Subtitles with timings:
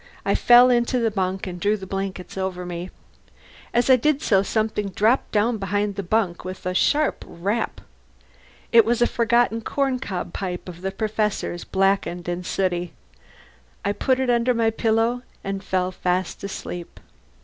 [0.25, 2.89] I fell into the bunk and drew the blankets over me.
[3.71, 7.81] As I did so, something dropped down behind the bunk with a sharp rap.
[8.71, 12.93] It was a forgotten corncob pipe of the Professor's, blackened and sooty.
[13.85, 16.99] I put it under my pillow, and fell asleep.